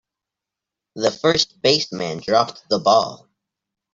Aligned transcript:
The 0.95 1.11
first 1.11 1.61
baseman 1.61 2.21
dropped 2.21 2.67
the 2.71 2.79
ball. 2.79 3.29